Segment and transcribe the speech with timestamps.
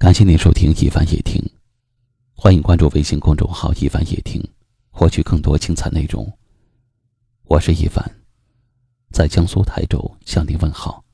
[0.00, 1.38] 感谢您收听一凡夜听，
[2.34, 4.42] 欢迎关注微信公众号一凡夜听，
[4.88, 6.26] 获取更多精彩内容。
[7.44, 8.02] 我是一凡，
[9.12, 11.04] 在江苏台州向您问好。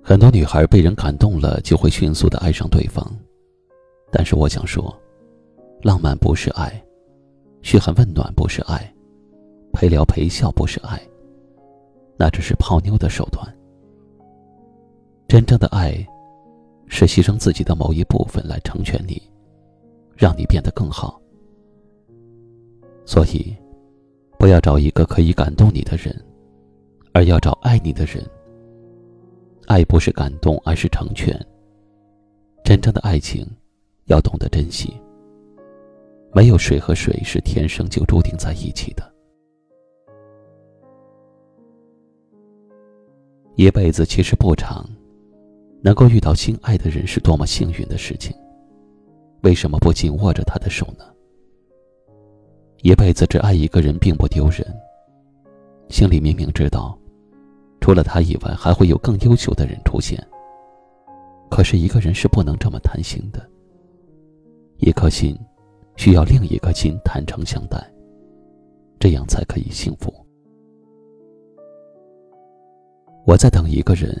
[0.00, 3.04] 很多女孩被人感动了，就会迅速的爱上对方。
[4.10, 4.94] 但是我想说，
[5.82, 6.82] 浪漫不是爱，
[7.62, 8.92] 嘘寒问暖不是爱，
[9.72, 11.00] 陪聊陪笑不是爱，
[12.16, 13.46] 那只是泡妞的手段。
[15.28, 15.94] 真正的爱，
[16.86, 19.22] 是牺牲自己的某一部分来成全你，
[20.16, 21.20] 让你变得更好。
[23.04, 23.54] 所以，
[24.38, 26.18] 不要找一个可以感动你的人，
[27.12, 28.26] 而要找爱你的人。
[29.66, 31.38] 爱不是感动，而是成全。
[32.64, 33.46] 真正的爱情。
[34.08, 34.92] 要懂得珍惜。
[36.34, 39.02] 没有谁和谁是天生就注定在一起的。
[43.56, 44.88] 一辈子其实不长，
[45.82, 48.36] 能够遇到心爱的人是多么幸运的事情。
[49.42, 51.04] 为什么不紧握着他的手呢？
[52.82, 54.64] 一辈子只爱一个人并不丢人，
[55.88, 56.96] 心里明明知道，
[57.80, 60.24] 除了他以外还会有更优秀的人出现。
[61.50, 63.44] 可是一个人是不能这么贪心的。
[64.78, 65.36] 一颗心，
[65.96, 67.76] 需要另一颗心坦诚相待，
[69.00, 70.14] 这样才可以幸福。
[73.26, 74.16] 我在等一个人，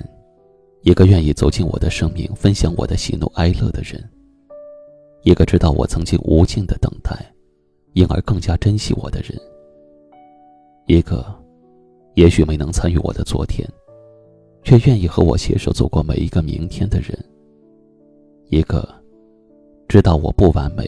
[0.82, 4.02] 一个愿意走进我的生命，分享我的喜怒哀乐的人，
[5.22, 7.16] 一个知道我曾经无尽的等待，
[7.92, 9.40] 因而更加珍惜我的人，
[10.86, 11.24] 一个
[12.14, 13.64] 也许没能参与我的昨天，
[14.64, 17.16] 却愿意和我携手走过每一个明天的人，
[18.50, 18.97] 一个。
[19.88, 20.84] 知道我不完美，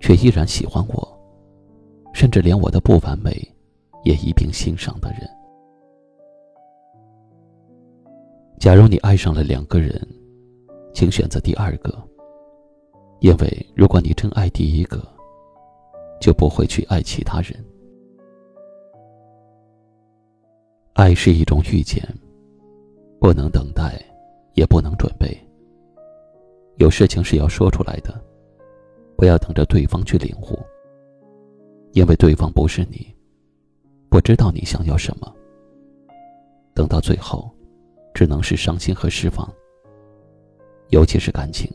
[0.00, 1.18] 却依然喜欢我，
[2.12, 3.32] 甚至连我的不完美
[4.02, 5.20] 也一并欣赏的人。
[8.58, 9.96] 假如你爱上了两个人，
[10.92, 11.96] 请选择第二个，
[13.20, 15.00] 因为如果你真爱第一个，
[16.20, 17.64] 就不会去爱其他人。
[20.94, 22.02] 爱是一种遇见，
[23.20, 24.04] 不能等待，
[24.54, 25.36] 也不能准备。
[26.76, 28.20] 有事情是要说出来的，
[29.16, 30.58] 不要等着对方去领悟。
[31.92, 33.14] 因为对方不是你，
[34.08, 35.32] 不知道你想要什么。
[36.74, 37.48] 等到最后，
[38.12, 39.48] 只能是伤心和失望。
[40.90, 41.72] 尤其是感情，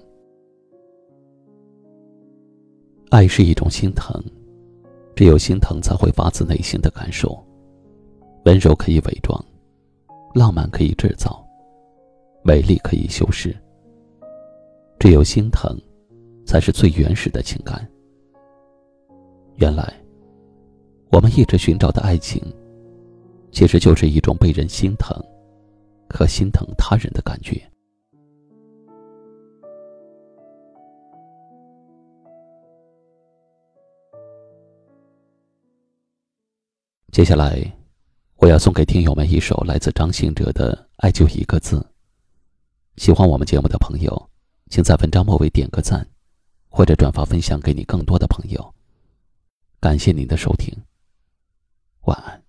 [3.09, 4.21] 爱是一种心疼，
[5.15, 7.41] 只有心疼才会发自内心的感受。
[8.45, 9.43] 温柔可以伪装，
[10.35, 11.45] 浪漫可以制造，
[12.43, 13.55] 美丽可以修饰。
[14.99, 15.73] 只有心疼，
[16.45, 17.89] 才是最原始的情感。
[19.55, 19.93] 原来，
[21.09, 22.43] 我们一直寻找的爱情，
[23.49, 25.17] 其实就是一种被人心疼
[26.09, 27.61] 和心疼他人的感觉。
[37.13, 37.59] 接下来，
[38.35, 41.77] 我要送给听友们一首来自张信哲的《爱就一个字》。
[42.97, 44.29] 喜欢我们节目的朋友。
[44.69, 46.07] 请在文章末尾点个赞，
[46.69, 48.75] 或者转发分享给你更多的朋友。
[49.79, 50.71] 感谢您的收听，
[52.01, 52.48] 晚安。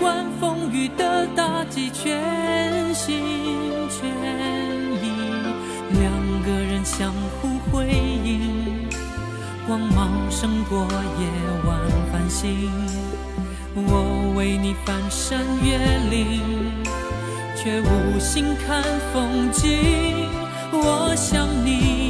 [0.00, 3.20] 不管风雨的打击，全心
[3.90, 4.08] 全
[5.04, 5.12] 意，
[5.90, 6.10] 两
[6.42, 7.86] 个人相互辉
[8.24, 8.88] 映，
[9.66, 10.88] 光芒胜过
[11.18, 11.26] 夜
[11.66, 11.78] 晚
[12.10, 12.70] 繁星。
[13.74, 15.76] 我为你翻山越
[16.08, 16.40] 岭，
[17.54, 18.82] 却无心看
[19.12, 20.30] 风景。
[20.72, 22.09] 我想你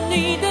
[0.11, 0.50] 你的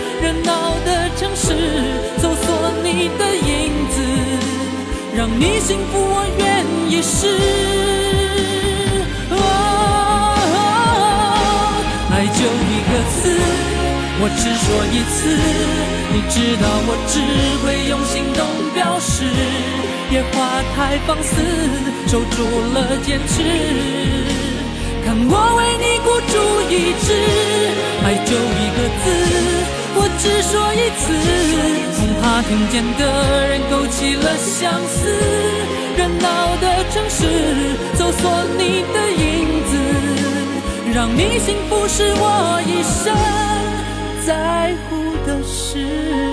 [0.21, 1.47] 热闹的城市
[2.19, 3.49] 搜索你的影
[3.89, 3.95] 子，
[5.15, 7.27] 让你幸福我愿意试。
[12.13, 13.19] 爱就一个字，
[14.21, 15.17] 我只说一次，
[16.13, 17.13] 你知道我只
[17.65, 18.39] 会用行动
[18.75, 19.25] 表示，
[20.11, 21.33] 野花太放肆，
[22.07, 22.37] 守住
[22.73, 23.41] 了坚持。
[25.03, 26.33] 看我为你孤注
[26.69, 27.09] 一掷，
[28.05, 29.05] 爱就一个字，
[29.95, 31.03] 我只说一次。
[31.97, 33.01] 恐怕听见的
[33.47, 34.99] 人勾起了相思，
[35.97, 37.19] 热闹的城市
[37.95, 38.21] 搜索
[38.57, 39.71] 你的影子，
[40.93, 43.13] 让你幸福是我一生
[44.25, 44.89] 在乎
[45.25, 46.30] 的事。